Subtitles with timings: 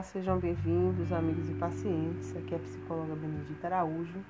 [0.00, 2.34] Olá, sejam bem-vindos, amigos e pacientes.
[2.34, 4.24] Aqui é a psicóloga Benedita Araújo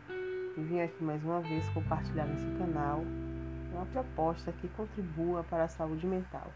[0.57, 3.05] e vim aqui mais uma vez compartilhar nesse canal
[3.73, 6.51] uma proposta que contribua para a saúde mental.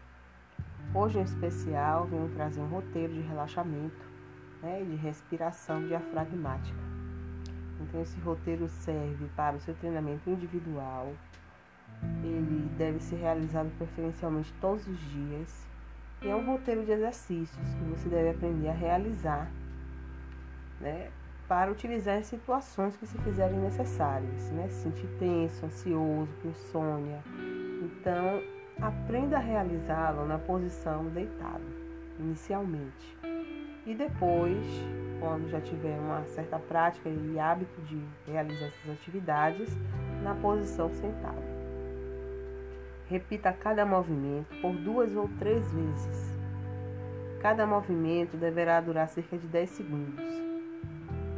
[0.93, 4.05] Hoje, em especial, venho trazer um roteiro de relaxamento
[4.61, 6.83] né, e de respiração diafragmática.
[7.79, 11.13] Então, esse roteiro serve para o seu treinamento individual.
[12.21, 15.65] Ele deve ser realizado preferencialmente todos os dias
[16.25, 19.47] e é um roteiro de exercícios que você deve aprender a realizar,
[20.81, 21.09] né?
[21.47, 24.67] Para utilizar em situações que se fizerem necessárias, né?
[24.69, 27.19] Se sentir tenso, ansioso, insônia.
[27.83, 28.41] Então,
[28.81, 31.63] aprenda a realizá-lo na posição deitado,
[32.19, 33.15] inicialmente.
[33.85, 34.65] E depois,
[35.19, 39.69] quando já tiver uma certa prática e hábito de realizar essas atividades,
[40.23, 41.54] na posição sentado.
[43.07, 46.39] Repita cada movimento por duas ou três vezes.
[47.39, 50.25] Cada movimento deverá durar cerca de 10 segundos.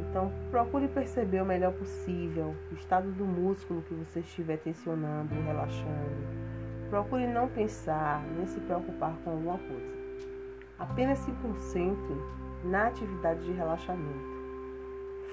[0.00, 6.48] Então, procure perceber o melhor possível o estado do músculo que você estiver tensionando relaxando.
[6.88, 9.98] Procure não pensar nem se preocupar com alguma coisa.
[10.78, 12.16] Apenas se concentre
[12.64, 14.38] na atividade de relaxamento.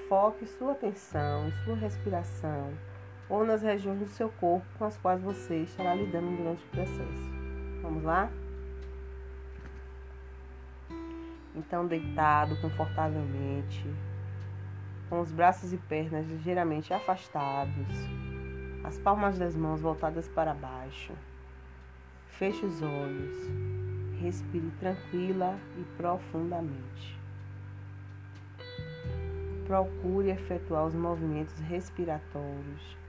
[0.10, 2.74] Foque sua atenção em sua respiração
[3.30, 7.32] ou nas regiões do seu corpo com as quais você estará lidando durante o processo.
[7.82, 8.30] Vamos lá?
[11.56, 13.86] Então, deitado confortavelmente,
[15.10, 17.88] com os braços e pernas ligeiramente afastados,
[18.84, 21.14] as palmas das mãos voltadas para baixo.
[22.28, 23.38] Feche os olhos,
[24.20, 27.18] respire tranquila e profundamente.
[29.66, 33.05] Procure efetuar os movimentos respiratórios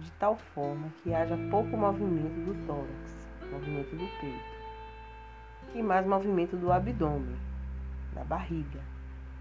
[0.00, 4.60] de tal forma que haja pouco movimento do tórax, movimento do peito,
[5.74, 7.36] e mais movimento do abdômen,
[8.14, 8.80] da barriga,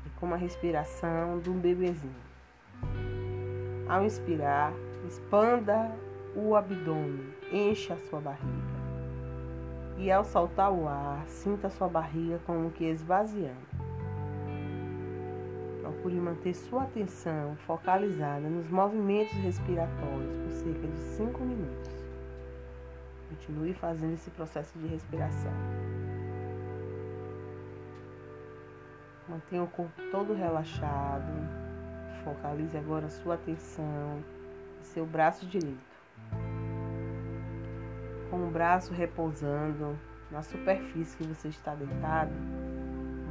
[0.06, 2.14] e com uma respiração de um bebezinho.
[3.88, 4.74] Ao inspirar,
[5.08, 5.92] expanda
[6.36, 8.80] o abdômen, encha a sua barriga.
[9.98, 13.69] E ao soltar o ar, sinta a sua barriga como que esvaziando.
[16.00, 21.92] Procure manter sua atenção focalizada nos movimentos respiratórios por cerca de 5 minutos.
[23.28, 25.52] Continue fazendo esse processo de respiração.
[29.28, 31.34] Mantenha o corpo todo relaxado.
[32.24, 34.24] Focalize agora sua atenção
[34.80, 35.78] em seu braço direito.
[38.30, 40.00] Com o braço repousando
[40.32, 42.32] na superfície que você está deitado,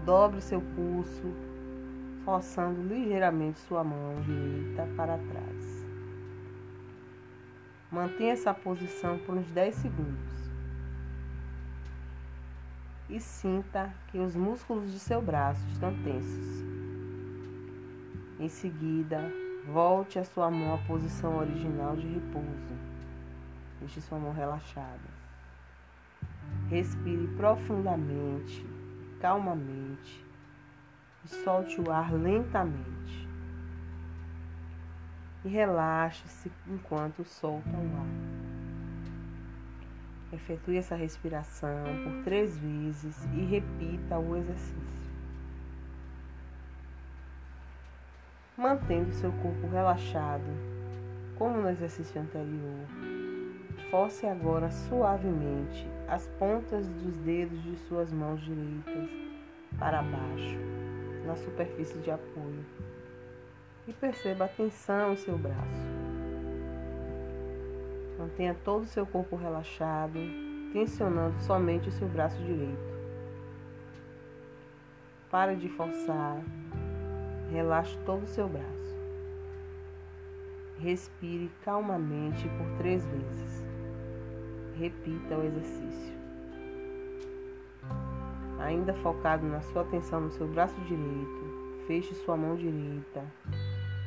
[0.04, 1.47] dobre o seu pulso
[2.28, 5.86] forçando ligeiramente sua mão direita para trás.
[7.90, 10.50] Mantenha essa posição por uns 10 segundos.
[13.08, 16.62] E sinta que os músculos de seu braço estão tensos.
[18.38, 19.32] Em seguida,
[19.64, 22.76] volte a sua mão à posição original de repouso.
[23.80, 25.08] Deixe sua mão relaxada.
[26.68, 28.66] Respire profundamente,
[29.18, 30.27] calmamente
[31.24, 33.28] e solte o ar lentamente.
[35.44, 38.38] E relaxe-se enquanto solta o ar.
[40.32, 45.08] Efetue essa respiração por três vezes e repita o exercício.
[48.56, 50.50] Mantendo seu corpo relaxado,
[51.36, 52.86] como no exercício anterior,
[53.90, 59.08] force agora suavemente as pontas dos dedos de suas mãos direitas
[59.78, 60.77] para baixo
[61.28, 62.64] na superfície de apoio
[63.86, 65.86] e perceba a tensão em seu braço.
[68.18, 70.18] Mantenha todo o seu corpo relaxado,
[70.72, 72.98] tensionando somente o seu braço direito.
[75.30, 76.42] Pare de forçar,
[77.52, 78.66] relaxe todo o seu braço.
[80.78, 83.64] Respire calmamente por três vezes.
[84.78, 86.17] Repita o exercício
[88.58, 93.24] ainda focado na sua atenção no seu braço direito, feche sua mão direita,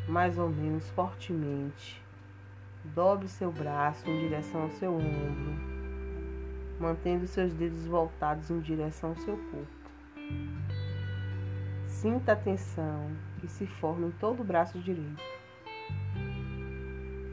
[0.07, 2.01] mais ou menos fortemente.
[2.83, 5.55] Dobre seu braço em direção ao seu ombro,
[6.79, 9.81] mantendo seus dedos voltados em direção ao seu corpo.
[11.85, 15.21] Sinta a tensão que se forma em todo o braço direito.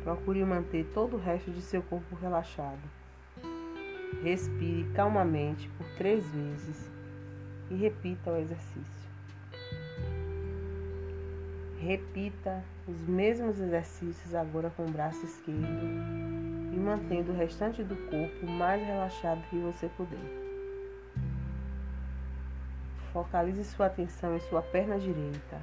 [0.05, 2.79] Procure manter todo o resto de seu corpo relaxado.
[4.23, 6.98] Respire calmamente por três vezes
[7.70, 9.09] e repita o exercício.
[11.81, 15.87] Repita os mesmos exercícios agora com o braço esquerdo
[16.73, 20.19] e mantendo o restante do corpo mais relaxado que você puder.
[23.12, 25.61] Focalize sua atenção em sua perna direita,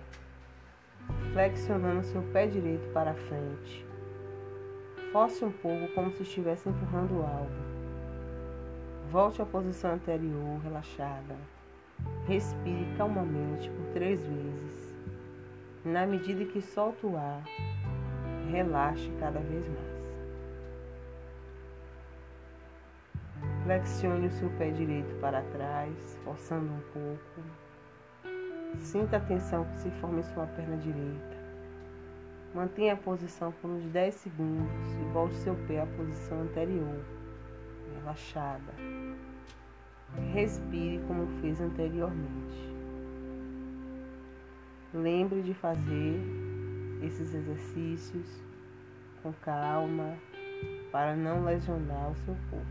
[1.33, 3.85] flexionando seu pé direito para frente.
[5.11, 7.75] Force um pouco como se estivesse empurrando algo.
[9.11, 11.35] Volte à posição anterior, relaxada.
[12.27, 14.95] Respire calmamente por três vezes.
[15.83, 17.43] Na medida que solta o ar,
[18.49, 19.95] relaxe cada vez mais.
[23.63, 27.43] Flexione o seu pé direito para trás, forçando um pouco.
[28.79, 31.37] Sinta a tensão que se forma em sua perna direita.
[32.55, 37.05] Mantenha a posição por uns 10 segundos e volte seu pé à posição anterior,
[37.99, 38.73] relaxada.
[40.33, 42.73] Respire como fez anteriormente.
[44.93, 46.21] Lembre de fazer
[47.01, 48.25] esses exercícios
[49.21, 50.17] com calma
[50.91, 52.65] para não lesionar o seu corpo.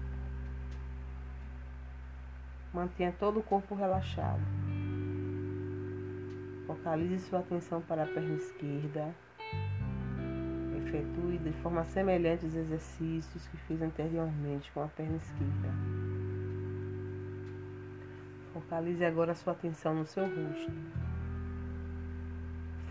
[2.72, 4.40] Mantenha todo o corpo relaxado.
[6.66, 9.14] Focalize sua atenção para a perna esquerda.
[10.78, 15.93] Efetue de forma semelhante os exercícios que fiz anteriormente com a perna esquerda.
[18.64, 20.72] Focalize agora sua atenção no seu rosto.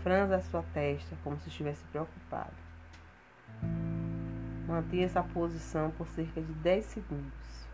[0.04, 2.54] Franza a sua testa como se estivesse preocupado.
[4.68, 7.68] Mantenha essa posição por cerca de 10 segundos.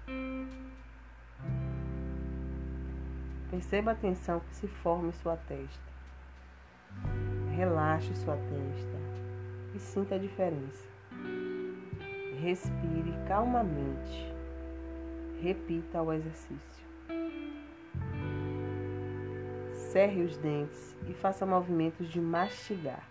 [3.50, 5.90] Perceba a tensão que se forma em sua testa.
[7.54, 8.96] Relaxe sua testa
[9.74, 10.88] e sinta a diferença.
[12.40, 14.32] Respire calmamente.
[15.42, 16.89] Repita o exercício.
[19.90, 23.02] Cerre os dentes e faça movimentos de mastigar.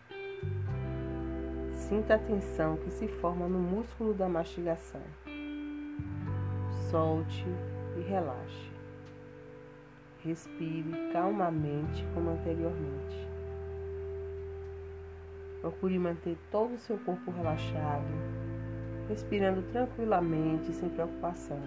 [1.74, 5.02] Sinta a tensão que se forma no músculo da mastigação.
[6.90, 7.46] Solte
[7.98, 8.72] e relaxe.
[10.24, 13.28] Respire calmamente como anteriormente.
[15.60, 18.08] Procure manter todo o seu corpo relaxado,
[19.10, 21.60] respirando tranquilamente sem preocupação.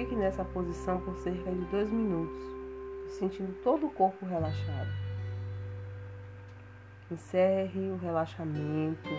[0.00, 2.42] Fique nessa posição por cerca de dois minutos,
[3.18, 4.88] sentindo todo o corpo relaxado.
[7.10, 9.10] Encerre o relaxamento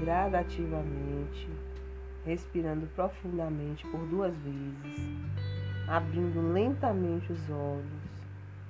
[0.00, 1.50] gradativamente,
[2.24, 5.36] respirando profundamente por duas vezes,
[5.86, 8.24] abrindo lentamente os olhos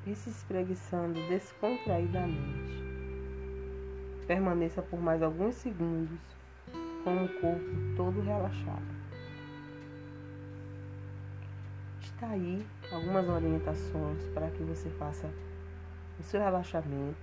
[0.04, 2.82] e se espreguiçando descontraidamente.
[4.26, 6.18] Permaneça por mais alguns segundos
[7.04, 8.97] com o corpo todo relaxado.
[12.20, 15.30] Está aí algumas orientações para que você faça
[16.18, 17.16] o seu relaxamento,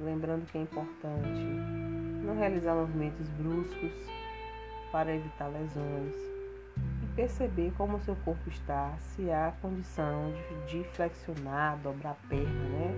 [0.00, 1.44] lembrando que é importante
[2.24, 3.92] não realizar movimentos bruscos
[4.90, 6.14] para evitar lesões
[7.02, 10.32] e perceber como o seu corpo está, se há condição
[10.66, 12.94] de, flexionar, dobrar a perna, né,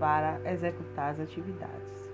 [0.00, 2.10] para executar as atividades.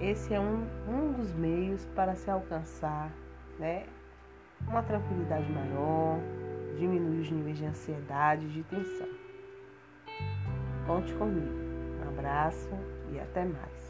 [0.00, 3.08] Esse é um, um dos meios para se alcançar
[3.56, 3.86] né,
[4.68, 6.18] uma tranquilidade maior,
[6.76, 9.08] diminuir os níveis de ansiedade e de tensão.
[10.86, 11.54] Conte comigo.
[12.04, 12.70] Um abraço
[13.12, 13.85] e até mais.